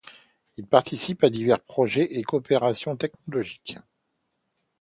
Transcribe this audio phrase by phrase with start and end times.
[0.57, 3.77] Il participe à divers projets et coopérations technologiques.